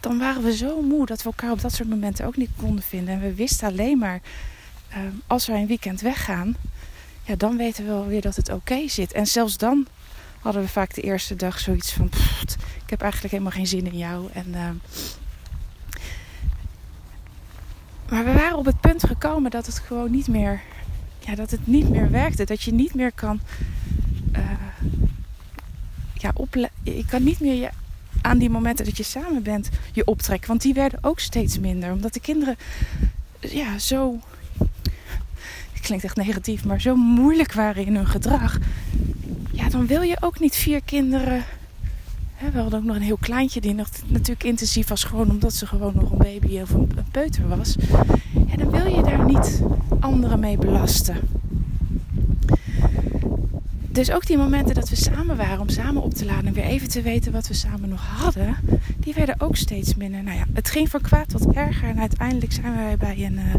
Dan 0.00 0.18
waren 0.18 0.42
we 0.42 0.56
zo 0.56 0.82
moe 0.82 1.06
dat 1.06 1.22
we 1.22 1.24
elkaar 1.24 1.50
op 1.50 1.60
dat 1.60 1.72
soort 1.72 1.88
momenten 1.88 2.26
ook 2.26 2.36
niet 2.36 2.50
konden 2.56 2.84
vinden. 2.84 3.14
En 3.14 3.20
we 3.20 3.34
wisten 3.34 3.68
alleen 3.68 3.98
maar, 3.98 4.20
als 5.26 5.46
wij 5.46 5.60
een 5.60 5.66
weekend 5.66 6.00
weggaan, 6.00 6.56
ja, 7.22 7.36
dan 7.36 7.56
weten 7.56 7.84
we 7.84 7.90
wel 7.90 8.06
weer 8.06 8.20
dat 8.20 8.36
het 8.36 8.48
oké 8.48 8.88
zit. 8.88 9.12
En 9.12 9.26
zelfs 9.26 9.56
dan 9.56 9.86
hadden 10.40 10.62
we 10.62 10.68
vaak 10.68 10.94
de 10.94 11.00
eerste 11.00 11.36
dag 11.36 11.58
zoiets 11.58 11.92
van, 11.92 12.10
ik 12.84 12.90
heb 12.90 13.00
eigenlijk 13.00 13.32
helemaal 13.32 13.52
geen 13.52 13.66
zin 13.66 13.86
in 13.86 13.98
jou. 13.98 14.28
En 14.32 14.80
Maar 18.14 18.24
we 18.24 18.32
waren 18.32 18.58
op 18.58 18.64
het 18.64 18.80
punt 18.80 19.06
gekomen 19.06 19.50
dat 19.50 19.66
het 19.66 19.78
gewoon 19.78 20.10
niet 20.10 20.28
meer, 20.28 20.60
ja, 21.18 21.34
dat 21.34 21.50
het 21.50 21.66
niet 21.66 21.88
meer 21.88 22.10
werkte. 22.10 22.44
Dat 22.44 22.62
je 22.62 22.72
niet 22.72 22.94
meer 22.94 23.12
kan, 23.12 23.40
uh, 24.36 24.40
ja, 26.12 26.32
je 26.82 27.04
kan 27.06 27.24
niet 27.24 27.40
meer 27.40 27.54
je, 27.54 27.68
aan 28.22 28.38
die 28.38 28.50
momenten 28.50 28.84
dat 28.84 28.96
je 28.96 29.02
samen 29.02 29.42
bent 29.42 29.68
je 29.92 30.06
optrekken. 30.06 30.48
Want 30.48 30.62
die 30.62 30.74
werden 30.74 30.98
ook 31.02 31.20
steeds 31.20 31.58
minder. 31.58 31.92
Omdat 31.92 32.12
de 32.12 32.20
kinderen, 32.20 32.56
ja, 33.40 33.78
zo, 33.78 34.20
het 35.72 35.80
klinkt 35.80 36.04
echt 36.04 36.16
negatief, 36.16 36.64
maar 36.64 36.80
zo 36.80 36.94
moeilijk 36.96 37.52
waren 37.52 37.86
in 37.86 37.96
hun 37.96 38.06
gedrag. 38.06 38.58
Ja, 39.50 39.68
dan 39.68 39.86
wil 39.86 40.02
je 40.02 40.16
ook 40.20 40.40
niet 40.40 40.56
vier 40.56 40.82
kinderen 40.84 41.44
we 42.38 42.58
hadden 42.58 42.78
ook 42.78 42.84
nog 42.84 42.96
een 42.96 43.02
heel 43.02 43.16
kleintje 43.20 43.60
die 43.60 43.74
nog 43.74 43.88
natuurlijk 44.06 44.44
intensief 44.44 44.88
was. 44.88 45.04
Gewoon 45.04 45.30
omdat 45.30 45.54
ze 45.54 45.66
gewoon 45.66 45.94
nog 45.94 46.10
een 46.10 46.18
baby 46.18 46.60
of 46.60 46.70
een, 46.70 46.90
peuter 47.10 47.48
was. 47.48 47.76
Ja, 48.46 48.56
dan 48.56 48.70
wil 48.70 48.86
je 48.86 49.02
daar 49.02 49.24
niet 49.24 49.62
anderen 50.00 50.40
mee 50.40 50.58
belasten. 50.58 51.16
Dus 53.94 54.10
ook 54.10 54.26
die 54.26 54.36
momenten 54.36 54.74
dat 54.74 54.88
we 54.88 54.96
samen 54.96 55.36
waren 55.36 55.60
om 55.60 55.68
samen 55.68 56.02
op 56.02 56.14
te 56.14 56.24
laden 56.24 56.46
en 56.46 56.52
weer 56.52 56.64
even 56.64 56.88
te 56.88 57.02
weten 57.02 57.32
wat 57.32 57.48
we 57.48 57.54
samen 57.54 57.88
nog 57.88 58.06
hadden, 58.06 58.56
die 58.98 59.14
werden 59.14 59.40
ook 59.40 59.56
steeds 59.56 59.94
minder. 59.94 60.22
Nou 60.22 60.36
ja, 60.36 60.44
het 60.52 60.70
ging 60.70 60.90
voor 60.90 61.00
kwaad 61.00 61.32
wat 61.32 61.46
erger 61.46 61.88
en 61.88 62.00
uiteindelijk 62.00 62.52
zijn 62.52 62.76
wij 62.76 62.96
bij 62.96 63.24
een 63.24 63.38
uh, 63.38 63.54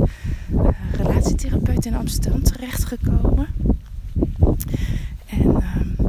uh, 0.62 0.70
relatietherapeut 0.98 1.86
in 1.86 1.96
Amsterdam 1.96 2.44
terechtgekomen. 2.44 3.48
En 5.26 5.46
uh, 5.46 6.06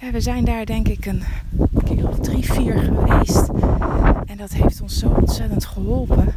ja, 0.00 0.10
we 0.10 0.20
zijn 0.20 0.44
daar 0.44 0.66
denk 0.66 0.88
ik 0.88 1.06
een 1.06 1.22
een 1.88 1.96
keer 1.96 2.08
of 2.08 2.18
drie, 2.18 2.44
vier 2.44 2.78
geweest. 2.78 3.48
En 4.26 4.36
dat 4.36 4.52
heeft 4.52 4.82
ons 4.82 4.98
zo 4.98 5.08
ontzettend 5.08 5.64
geholpen. 5.64 6.34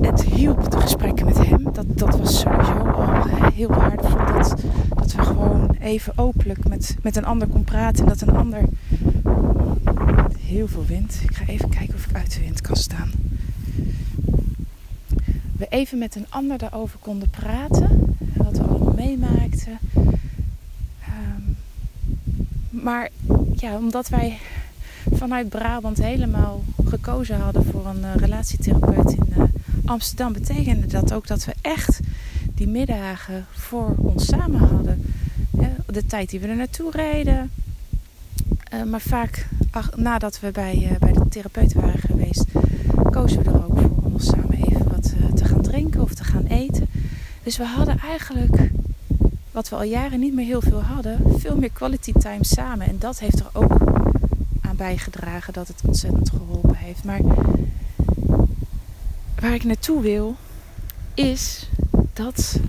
Het 0.00 0.22
hielp 0.24 0.70
de 0.70 0.80
gesprekken 0.80 1.26
met 1.26 1.46
hem. 1.46 1.72
Dat, 1.72 1.84
dat 1.88 2.18
was 2.18 2.40
sowieso 2.40 2.72
al 2.72 3.26
heel 3.52 3.68
waardevol. 3.68 4.26
Dat, 4.26 4.54
dat 4.96 5.12
we 5.12 5.22
gewoon 5.22 5.76
even 5.80 6.18
openlijk 6.18 6.68
met, 6.68 6.96
met 7.02 7.16
een 7.16 7.24
ander 7.24 7.48
kon 7.48 7.64
praten. 7.64 8.02
En 8.04 8.08
dat 8.08 8.20
een 8.20 8.36
ander. 8.36 8.62
Heel 10.40 10.68
veel 10.68 10.84
wind. 10.84 11.20
Ik 11.22 11.36
ga 11.36 11.44
even 11.46 11.68
kijken 11.68 11.94
of 11.94 12.06
ik 12.06 12.16
uit 12.16 12.34
de 12.34 12.40
wind 12.40 12.60
kan 12.60 12.76
staan. 12.76 13.10
We 15.56 15.66
even 15.68 15.98
met 15.98 16.14
een 16.16 16.26
ander 16.28 16.58
daarover 16.58 16.98
konden 16.98 17.30
praten. 17.30 18.16
Wat 18.34 18.56
we 18.56 18.64
allemaal 18.64 18.94
meemaakten. 18.96 19.78
Maar 22.82 23.08
ja, 23.56 23.76
omdat 23.76 24.08
wij 24.08 24.38
vanuit 25.12 25.48
Brabant 25.48 25.98
helemaal 25.98 26.64
gekozen 26.84 27.40
hadden 27.40 27.64
voor 27.64 27.86
een 27.86 28.00
uh, 28.00 28.14
relatietherapeut 28.14 29.12
in 29.12 29.26
uh, 29.36 29.42
Amsterdam, 29.84 30.32
betekende 30.32 30.86
dat 30.86 31.12
ook 31.12 31.26
dat 31.26 31.44
we 31.44 31.54
echt 31.60 32.00
die 32.54 32.68
middagen 32.68 33.46
voor 33.50 33.94
ons 33.96 34.26
samen 34.26 34.60
hadden. 34.60 35.02
de 35.86 36.06
tijd 36.06 36.30
die 36.30 36.40
we 36.40 36.46
er 36.46 36.56
naartoe 36.56 36.90
reden. 36.90 37.50
Uh, 38.74 38.82
maar 38.82 39.00
vaak 39.00 39.46
nadat 39.96 40.40
we 40.40 40.50
bij, 40.50 40.96
bij 41.00 41.12
de 41.12 41.28
therapeut 41.28 41.72
waren 41.72 42.00
geweest, 42.00 42.44
kozen 43.10 43.42
we 43.42 43.50
er 43.50 43.64
ook 43.64 43.78
voor 43.78 44.04
om 44.04 44.12
ons 44.12 44.26
samen 44.26 44.52
even 44.52 44.88
wat 44.88 45.12
te 45.34 45.44
gaan 45.44 45.62
drinken 45.62 46.00
of 46.00 46.14
te 46.14 46.24
gaan 46.24 46.46
eten. 46.46 46.88
Dus 47.42 47.56
we 47.56 47.64
hadden 47.64 47.98
eigenlijk 47.98 48.70
wat 49.52 49.68
we 49.68 49.76
al 49.76 49.82
jaren 49.82 50.20
niet 50.20 50.34
meer 50.34 50.46
heel 50.46 50.60
veel 50.60 50.82
hadden, 50.82 51.38
veel 51.40 51.56
meer 51.56 51.70
quality 51.70 52.12
time 52.12 52.44
samen. 52.44 52.86
En 52.86 52.98
dat 52.98 53.18
heeft 53.18 53.40
er 53.40 53.48
ook 53.52 53.72
aan 54.60 54.76
bijgedragen 54.76 55.52
dat 55.52 55.68
het 55.68 55.82
ontzettend 55.86 56.30
geholpen 56.30 56.76
heeft. 56.76 57.04
Maar 57.04 57.20
waar 59.40 59.54
ik 59.54 59.64
naartoe 59.64 60.02
wil, 60.02 60.36
is 61.14 61.68
dat 62.12 62.60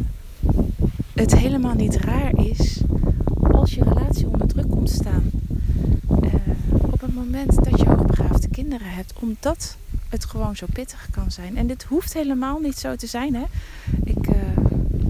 het 1.13 1.35
helemaal 1.35 1.75
niet 1.75 1.95
raar 1.95 2.37
is 2.37 2.81
als 3.51 3.73
je 3.73 3.83
relatie 3.83 4.27
onder 4.27 4.47
druk 4.47 4.69
komt 4.69 4.89
staan. 4.89 5.31
Uh, 6.23 6.33
op 6.81 7.01
het 7.01 7.15
moment 7.15 7.63
dat 7.63 7.79
je 7.79 7.85
hoogbegaafde 7.85 8.47
kinderen 8.47 8.89
hebt, 8.89 9.13
omdat 9.19 9.77
het 10.09 10.25
gewoon 10.25 10.55
zo 10.55 10.65
pittig 10.73 11.07
kan 11.11 11.31
zijn. 11.31 11.57
En 11.57 11.67
dit 11.67 11.83
hoeft 11.83 12.13
helemaal 12.13 12.59
niet 12.59 12.77
zo 12.77 12.95
te 12.95 13.07
zijn. 13.07 13.35
Hè? 13.35 13.43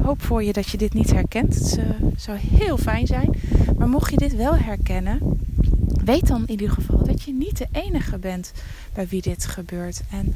Hoop 0.03 0.21
voor 0.21 0.43
je 0.43 0.53
dat 0.53 0.69
je 0.69 0.77
dit 0.77 0.93
niet 0.93 1.11
herkent. 1.11 1.55
Het 1.55 1.77
uh, 1.77 1.85
zou 2.15 2.37
heel 2.37 2.77
fijn 2.77 3.07
zijn. 3.07 3.33
Maar 3.77 3.89
mocht 3.89 4.11
je 4.11 4.17
dit 4.17 4.35
wel 4.35 4.55
herkennen, 4.55 5.39
weet 6.05 6.27
dan 6.27 6.41
in 6.41 6.49
ieder 6.49 6.71
geval 6.71 7.03
dat 7.05 7.21
je 7.21 7.33
niet 7.33 7.57
de 7.57 7.67
enige 7.71 8.17
bent 8.17 8.51
bij 8.93 9.07
wie 9.07 9.21
dit 9.21 9.45
gebeurt. 9.45 10.01
En 10.09 10.33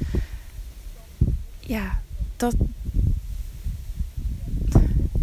ja, 1.59 1.99
dat. 2.37 2.55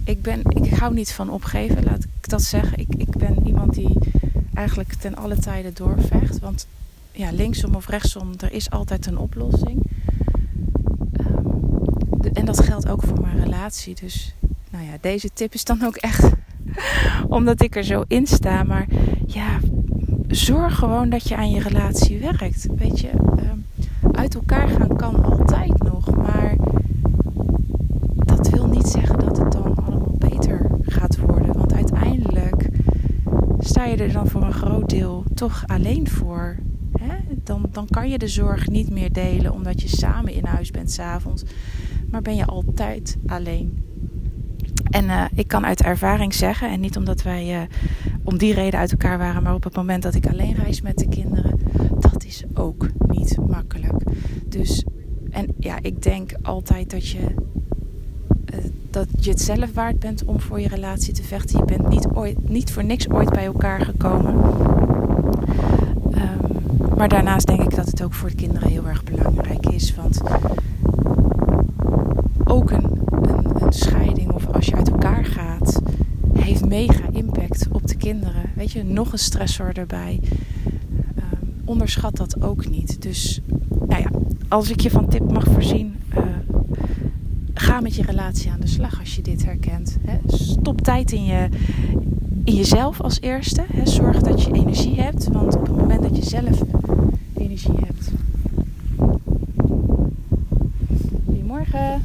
Ik, 0.04 0.22
ben, 0.22 0.40
ik 0.44 0.74
hou 0.74 0.94
niet 0.94 1.12
van 1.12 1.30
opgeven, 1.30 1.84
laat 1.84 2.04
ik 2.04 2.28
dat 2.28 2.42
zeggen. 2.42 2.78
Ik, 2.78 2.94
ik 2.96 3.16
ben 3.16 3.46
iemand 3.46 3.74
die 3.74 3.98
eigenlijk 4.54 4.92
ten 4.92 5.14
alle 5.14 5.36
tijden 5.36 5.74
doorvecht. 5.74 6.38
Want 6.38 6.66
ja, 7.12 7.32
linksom 7.32 7.74
of 7.74 7.88
rechtsom, 7.88 8.30
er 8.38 8.52
is 8.52 8.70
altijd 8.70 9.06
een 9.06 9.18
oplossing 9.18 9.82
en 12.32 12.44
dat 12.44 12.64
geldt 12.64 12.88
ook 12.88 13.02
voor 13.02 13.20
mijn 13.20 13.42
relatie. 13.42 13.94
Dus 13.94 14.34
nou 14.70 14.84
ja, 14.84 14.92
deze 15.00 15.30
tip 15.32 15.54
is 15.54 15.64
dan 15.64 15.84
ook 15.84 15.96
echt 15.96 16.30
omdat 17.28 17.62
ik 17.62 17.76
er 17.76 17.84
zo 17.84 18.04
in 18.08 18.26
sta. 18.26 18.62
Maar 18.62 18.86
ja, 19.26 19.58
zorg 20.28 20.74
gewoon 20.74 21.08
dat 21.08 21.28
je 21.28 21.36
aan 21.36 21.50
je 21.50 21.60
relatie 21.60 22.18
werkt. 22.18 22.66
Weet 22.76 23.00
je, 23.00 23.08
ehm, 23.08 23.58
uit 24.12 24.34
elkaar 24.34 24.68
gaan 24.68 24.96
kan 24.96 25.24
altijd 25.24 25.82
nog. 25.82 26.16
Maar 26.16 26.56
dat 28.14 28.48
wil 28.48 28.66
niet 28.66 28.86
zeggen 28.86 29.18
dat 29.18 29.36
het 29.36 29.52
dan 29.52 29.74
allemaal 29.74 30.14
beter 30.18 30.70
gaat 30.82 31.18
worden. 31.18 31.52
Want 31.52 31.74
uiteindelijk 31.74 32.68
sta 33.58 33.84
je 33.84 33.96
er 33.96 34.12
dan 34.12 34.28
voor 34.28 34.42
een 34.42 34.52
groot 34.52 34.90
deel 34.90 35.24
toch 35.34 35.64
alleen 35.66 36.08
voor. 36.08 36.56
Dan, 37.44 37.66
dan 37.72 37.86
kan 37.90 38.10
je 38.10 38.18
de 38.18 38.28
zorg 38.28 38.68
niet 38.68 38.90
meer 38.90 39.12
delen 39.12 39.52
omdat 39.52 39.82
je 39.82 39.88
samen 39.88 40.32
in 40.32 40.44
huis 40.44 40.70
bent 40.70 40.90
s'avonds 40.90 41.42
maar 42.12 42.22
ben 42.22 42.36
je 42.36 42.44
altijd 42.44 43.16
alleen. 43.26 43.84
En 44.90 45.04
uh, 45.04 45.24
ik 45.34 45.48
kan 45.48 45.66
uit 45.66 45.82
ervaring 45.82 46.34
zeggen, 46.34 46.70
en 46.70 46.80
niet 46.80 46.96
omdat 46.96 47.22
wij 47.22 47.54
uh, 47.54 47.60
om 48.22 48.38
die 48.38 48.54
reden 48.54 48.80
uit 48.80 48.90
elkaar 48.90 49.18
waren, 49.18 49.42
maar 49.42 49.54
op 49.54 49.64
het 49.64 49.76
moment 49.76 50.02
dat 50.02 50.14
ik 50.14 50.26
alleen 50.26 50.54
reis 50.54 50.80
met 50.80 50.98
de 50.98 51.08
kinderen, 51.08 51.58
dat 51.98 52.24
is 52.24 52.44
ook 52.54 52.86
niet 53.08 53.38
makkelijk. 53.48 54.02
Dus, 54.46 54.84
en 55.30 55.46
ja, 55.58 55.78
ik 55.82 56.02
denk 56.02 56.32
altijd 56.42 56.90
dat 56.90 57.08
je, 57.08 57.18
uh, 57.18 58.64
dat 58.90 59.06
je 59.20 59.30
het 59.30 59.40
zelf 59.40 59.74
waard 59.74 59.98
bent 59.98 60.24
om 60.24 60.40
voor 60.40 60.60
je 60.60 60.68
relatie 60.68 61.12
te 61.12 61.22
vechten. 61.22 61.58
Je 61.58 61.64
bent 61.64 61.88
niet, 61.88 62.06
ooit, 62.06 62.48
niet 62.48 62.72
voor 62.72 62.84
niks 62.84 63.08
ooit 63.08 63.30
bij 63.30 63.44
elkaar 63.44 63.80
gekomen. 63.80 64.34
Um, 66.14 66.96
maar 66.96 67.08
daarnaast 67.08 67.46
denk 67.46 67.62
ik 67.62 67.74
dat 67.76 67.86
het 67.86 68.02
ook 68.02 68.14
voor 68.14 68.28
de 68.28 68.34
kinderen 68.34 68.68
heel 68.68 68.86
erg 68.86 69.04
belangrijk 69.04 69.66
is. 69.66 69.94
Want 69.94 70.20
ook 72.52 72.70
een, 72.70 72.84
een, 73.10 73.62
een, 73.62 73.72
scheiding 73.72 74.30
of 74.30 74.46
als 74.46 74.66
je 74.66 74.74
uit 74.74 74.90
elkaar 74.90 75.24
gaat, 75.24 75.82
heeft 76.32 76.66
mega 76.66 77.04
impact 77.12 77.68
op 77.70 77.86
de 77.86 77.96
kinderen. 77.96 78.50
Weet 78.54 78.72
je, 78.72 78.84
nog 78.84 79.12
een 79.12 79.18
stressor 79.18 79.72
erbij. 79.72 80.20
Um, 81.16 81.62
onderschat 81.64 82.16
dat 82.16 82.42
ook 82.42 82.68
niet. 82.68 83.02
Dus 83.02 83.40
nou 83.88 84.02
ja, 84.02 84.10
als 84.48 84.70
ik 84.70 84.80
je 84.80 84.90
van 84.90 85.08
tip 85.08 85.32
mag 85.32 85.44
voorzien, 85.44 85.94
uh, 86.16 86.22
ga 87.54 87.80
met 87.80 87.94
je 87.94 88.02
relatie 88.02 88.50
aan 88.50 88.60
de 88.60 88.66
slag 88.66 89.00
als 89.00 89.16
je 89.16 89.22
dit 89.22 89.44
herkent. 89.44 89.98
Hè. 90.04 90.18
Stop 90.26 90.80
tijd 90.80 91.12
in, 91.12 91.24
je, 91.24 91.48
in 92.44 92.54
jezelf 92.54 93.00
als 93.00 93.20
eerste. 93.20 93.62
Hè. 93.72 93.86
Zorg 93.86 94.22
dat 94.22 94.42
je 94.42 94.52
energie 94.52 95.00
hebt, 95.00 95.28
want 95.28 95.56
op 95.56 95.66
het 95.66 95.76
moment 95.76 96.02
dat 96.02 96.16
je 96.16 96.24
zelf 96.24 96.62
energie 97.34 97.78
hebt. 97.86 98.10
Goedemorgen. 101.24 102.00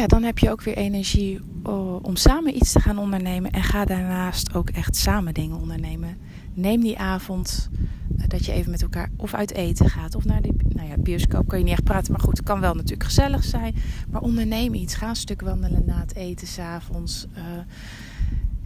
Ja, 0.00 0.06
dan 0.06 0.22
heb 0.22 0.38
je 0.38 0.50
ook 0.50 0.62
weer 0.62 0.76
energie 0.76 1.40
oh, 1.62 2.04
om 2.04 2.16
samen 2.16 2.56
iets 2.56 2.72
te 2.72 2.80
gaan 2.80 2.98
ondernemen. 2.98 3.50
En 3.50 3.62
ga 3.62 3.84
daarnaast 3.84 4.54
ook 4.54 4.70
echt 4.70 4.96
samen 4.96 5.34
dingen 5.34 5.56
ondernemen. 5.56 6.16
Neem 6.54 6.80
die 6.80 6.98
avond 6.98 7.70
uh, 8.16 8.24
dat 8.28 8.44
je 8.44 8.52
even 8.52 8.70
met 8.70 8.82
elkaar 8.82 9.10
of 9.16 9.34
uit 9.34 9.52
eten 9.52 9.90
gaat. 9.90 10.14
Of 10.14 10.24
naar 10.24 10.42
de 10.42 10.54
nou 10.68 10.88
ja, 10.88 10.96
bioscoop 10.96 11.48
kan 11.48 11.58
je 11.58 11.64
niet 11.64 11.72
echt 11.72 11.84
praten. 11.84 12.12
Maar 12.12 12.20
goed, 12.20 12.36
het 12.36 12.46
kan 12.46 12.60
wel 12.60 12.74
natuurlijk 12.74 13.04
gezellig 13.04 13.44
zijn. 13.44 13.74
Maar 14.10 14.20
onderneem 14.20 14.74
iets. 14.74 14.94
Ga 14.94 15.08
een 15.08 15.16
stuk 15.16 15.40
wandelen 15.40 15.82
na 15.86 16.00
het 16.00 16.14
eten 16.14 16.46
s'avonds. 16.46 17.26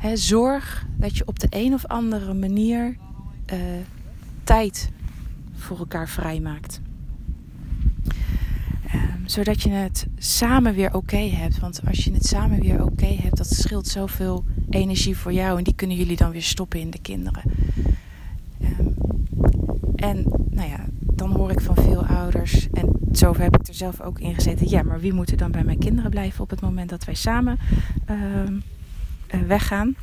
Uh, 0.03 0.11
zorg 0.15 0.87
dat 0.97 1.17
je 1.17 1.27
op 1.27 1.39
de 1.39 1.47
een 1.51 1.75
of 1.75 1.87
andere 1.87 2.35
manier 2.35 2.97
tijd 4.45 4.91
voor 5.53 5.79
elkaar 5.79 6.09
vrijmaakt. 6.09 6.81
Zodat 9.27 9.63
je 9.63 9.71
het 9.71 10.07
samen 10.19 10.75
weer 10.75 10.95
oké 10.95 11.17
hebt. 11.17 11.59
Want 11.59 11.81
als 11.87 12.05
je 12.05 12.13
het 12.13 12.27
samen 12.27 12.61
weer 12.61 12.85
oké 12.85 13.07
hebt, 13.07 13.37
dat 13.37 13.51
scheelt 13.51 13.87
zoveel 13.87 14.45
energie 14.71 15.17
voor 15.17 15.33
jou. 15.33 15.59
En 15.59 15.65
die 15.65 15.75
kunnen 15.75 15.97
jullie 15.97 16.17
dan 16.17 16.31
weer 16.31 16.43
stoppen 16.43 16.81
in 16.81 16.91
de 16.91 17.01
kinderen. 17.01 17.43
Um, 18.63 18.95
en 19.97 20.25
nou 20.51 20.69
ja, 20.69 20.85
dan 20.99 21.31
hoor 21.31 21.51
ik 21.51 21.61
van 21.61 21.75
veel 21.75 22.07
ouders, 22.07 22.69
en 22.71 22.93
zover 23.13 23.43
heb 23.43 23.57
ik 23.57 23.69
er 23.69 23.75
zelf 23.75 24.01
ook 24.01 24.21
in 24.21 24.35
gezeten. 24.35 24.69
Ja, 24.69 24.83
maar 24.83 25.01
wie 25.01 25.13
moet 25.13 25.31
er 25.31 25.37
dan 25.37 25.51
bij 25.51 25.65
mijn 25.65 25.79
kinderen 25.79 26.11
blijven 26.11 26.41
op 26.41 26.51
het 26.51 26.61
moment 26.61 26.91
dat 26.91 27.05
wij 27.05 27.15
samen 27.15 27.59
um, 28.11 28.63
uh, 29.35 29.41
weggaan? 29.47 29.95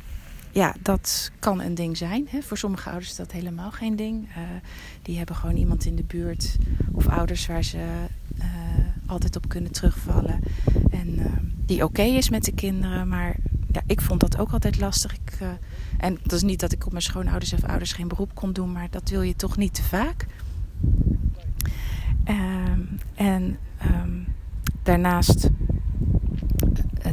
ja, 0.52 0.74
dat 0.82 1.30
kan 1.38 1.60
een 1.60 1.74
ding 1.74 1.96
zijn. 1.96 2.26
Hè. 2.30 2.42
Voor 2.42 2.58
sommige 2.58 2.88
ouders 2.88 3.10
is 3.10 3.16
dat 3.16 3.32
helemaal 3.32 3.70
geen 3.70 3.96
ding. 3.96 4.28
Uh, 4.28 4.36
die 5.02 5.16
hebben 5.16 5.36
gewoon 5.36 5.56
iemand 5.56 5.84
in 5.84 5.96
de 5.96 6.02
buurt 6.02 6.56
of 6.92 7.08
ouders 7.08 7.46
waar 7.46 7.64
ze 7.64 7.78
uh, 8.38 8.44
altijd 9.12 9.36
op 9.36 9.48
kunnen 9.48 9.72
terugvallen. 9.72 10.40
En 10.90 11.18
uh, 11.18 11.24
die 11.66 11.84
oké 11.84 12.02
is 12.02 12.30
met 12.30 12.44
de 12.44 12.52
kinderen. 12.52 13.08
Maar 13.08 13.36
ja, 13.72 13.82
ik 13.86 14.00
vond 14.00 14.20
dat 14.20 14.38
ook 14.38 14.52
altijd 14.52 14.80
lastig. 14.80 15.14
Ik, 15.14 15.38
en 15.98 16.18
dat 16.22 16.32
is 16.32 16.42
niet 16.42 16.60
dat 16.60 16.72
ik 16.72 16.86
op 16.86 16.90
mijn 16.90 17.04
schoonouders 17.04 17.52
of 17.52 17.64
ouders 17.64 17.92
geen 17.92 18.08
beroep 18.08 18.34
kon 18.34 18.52
doen, 18.52 18.72
maar 18.72 18.88
dat 18.90 19.08
wil 19.08 19.22
je 19.22 19.36
toch 19.36 19.56
niet 19.56 19.74
te 19.74 19.82
vaak. 19.82 20.26
Ehm, 22.24 22.80
en 23.14 23.56
um, 24.02 24.26
daarnaast 24.82 25.48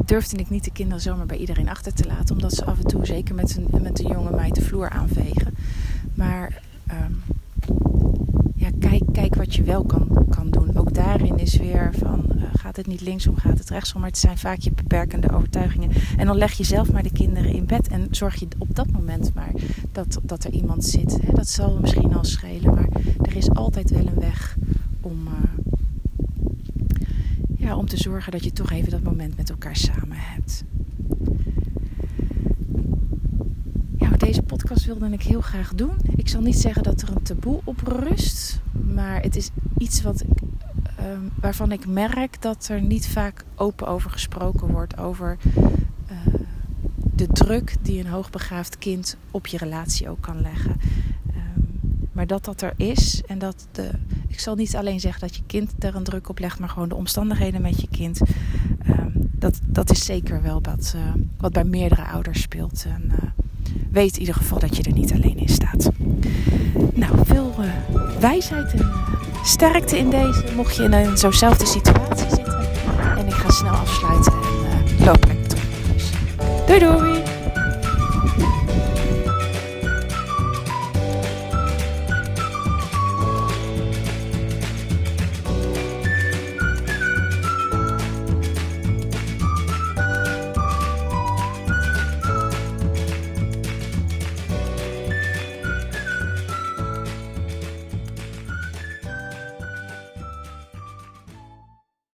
durfde 0.06 0.38
ik 0.38 0.50
niet 0.50 0.63
de 0.63 0.72
kinderen 0.72 1.01
zomaar 1.01 1.25
bij 1.25 1.38
iedereen 1.38 1.70
achter 1.70 1.94
te 1.94 2.06
laten. 2.06 2.36
Omdat 2.36 2.53
ze 2.53 2.65
af 2.65 2.77
en 2.77 2.88
toe, 2.88 3.06
zeker 3.06 3.36
met 3.36 3.58
een, 3.58 3.82
met 3.82 4.00
een 4.00 4.12
jonge 4.12 4.36
meid, 4.36 4.56
de 4.56 4.62
vloer 4.62 4.89
aanvegen. 4.89 5.56
Maar 6.13 6.62
ja, 8.60 8.70
kijk, 8.79 9.03
kijk 9.12 9.36
wat 9.36 9.49
wel 9.63 9.84
kan, 9.84 10.25
kan 10.30 10.50
doen. 10.50 10.78
Ook 10.78 10.94
daarin 10.94 11.38
is 11.38 11.56
weer 11.56 11.89
van, 11.98 12.25
uh, 12.36 12.44
gaat 12.54 12.75
het 12.75 12.88
niet 12.88 13.01
linksom, 13.01 13.36
gaat 13.36 13.58
het 13.58 13.70
rechtsom. 13.70 14.00
Maar 14.00 14.10
het 14.10 14.18
zijn 14.18 14.38
vaak 14.38 14.60
je 14.60 14.72
beperkende 14.72 15.32
overtuigingen. 15.32 15.89
En 16.18 16.25
dan 16.25 16.38
leg 16.38 16.54
je 16.54 16.63
zelf 16.63 16.92
maar 16.92 17.04
de 17.04 17.12
kinderen 17.12 17.54
in 17.54 17.66
bed. 17.66 17.88
En 17.88 18.08
zorg 18.12 18.36
je 18.36 18.48
op 18.58 18.75
dat 18.75 18.92
moment 18.92 19.34
maar 19.34 19.51
dat, 19.92 20.20
dat 20.24 20.44
er 20.44 20.51
iemand 20.51 20.86
zit. 20.86 21.22
Hè, 21.22 21.34
dat 21.34 21.48
zal 21.48 21.78
misschien 21.80 22.16
al 22.16 22.24
schelen. 22.24 22.74
Maar 22.74 22.89
er 23.22 23.36
is 23.36 23.50
altijd 23.50 23.89
wel 23.89 24.08
een 24.08 24.20
weg 24.20 24.58
om... 25.01 25.28
Uh, 25.28 25.34
ja, 27.58 27.75
om 27.78 27.86
te 27.88 27.98
zorgen 27.98 28.32
dat 28.32 28.44
je 28.44 28.51
toch 28.51 28.72
even 28.72 28.92
dat 28.92 29.04
moment 29.04 29.38
met 29.38 29.50
elkaar 29.50 29.75
samen 29.75 30.18
hebt. 30.18 30.63
deze 34.20 34.42
podcast 34.42 34.86
wilde 34.86 35.10
ik 35.10 35.22
heel 35.22 35.42
graag 35.42 35.74
doen. 35.75 35.92
Ik 36.16 36.28
zal 36.28 36.42
niet 36.42 36.60
zeggen 36.60 36.84
dat 36.84 37.01
er 37.01 37.10
een 37.10 37.22
taboe 37.22 37.60
op 37.63 37.82
rust, 37.86 38.60
maar 38.93 39.22
het 39.22 39.36
is 39.36 39.50
iets 39.77 40.01
wat 40.01 40.24
ehm, 40.98 41.22
waarvan 41.36 41.72
ik 41.72 41.88
merk 41.88 42.41
dat 42.41 42.67
er 42.67 42.81
niet 42.81 43.08
vaak 43.08 43.46
open 43.55 43.88
over 43.88 44.10
gesproken 44.10 44.72
wordt. 44.72 44.98
Over 44.98 45.38
uh, 46.12 46.34
de 46.93 47.27
druk 47.27 47.75
die 47.81 48.00
een 48.00 48.12
hoogbegaafd 48.12 48.77
kind 48.77 49.17
op 49.31 49.48
je 49.48 49.58
relatie 49.58 50.10
ook 50.10 50.22
kan 50.22 50.41
leggen. 50.41 50.75
Um, 51.36 51.79
maar 52.12 52.27
dat 52.27 52.46
dat 52.46 52.62
er 52.62 52.74
is 52.77 53.22
en 53.27 53.39
dat 53.39 53.67
de. 53.72 53.89
Ik 54.27 54.39
zal 54.39 54.55
niet 54.55 54.75
alleen 54.75 55.00
zeggen 55.00 55.22
dat 55.22 55.36
je 55.36 55.41
kind 55.46 55.72
er 55.79 55.96
een 55.96 56.03
druk 56.03 56.29
op 56.29 56.39
legt, 56.39 56.60
maar 56.60 56.69
gewoon 56.69 56.89
de 56.89 56.96
omstandigheden 56.96 57.62
met 57.62 57.81
je 57.81 57.88
kind. 57.88 58.22
Um, 58.88 59.29
dat, 59.31 59.60
dat 59.65 59.91
is 59.91 60.05
zeker 60.05 60.41
wel 60.41 60.62
wat, 60.62 60.93
uh, 60.96 61.24
wat 61.38 61.51
bij 61.51 61.63
meerdere 61.63 62.05
ouders 62.05 62.41
speelt. 62.41 62.86
En, 62.88 63.03
uh, 63.12 63.29
weet 63.91 64.13
in 64.13 64.19
ieder 64.19 64.36
geval 64.36 64.60
dat 64.60 64.75
je 64.77 64.84
er 64.84 64.93
niet 64.93 65.13
alleen 65.13 65.38
in 65.38 65.50
staat. 65.50 65.89
Nou, 66.94 67.12
veel 67.26 67.54
uh, 67.60 67.66
wijsheid 68.20 68.74
en 68.74 68.92
sterkte 69.44 69.98
in 69.98 70.10
deze. 70.10 70.44
Mocht 70.56 70.76
je 70.76 70.84
in 70.84 70.94
een 70.94 71.18
zo'nzelfde 71.18 71.66
situatie 71.66 72.30
zitten. 72.30 72.60
En 73.18 73.28
ik 73.28 73.34
ga 73.34 73.50
snel 73.50 73.72
afsluiten 73.74 74.34
en 74.34 75.00
uh, 75.00 75.06
loop 75.06 75.26
lekker 75.26 75.48
terug. 75.48 75.68
Doei 76.66 76.80
doei! 76.80 77.38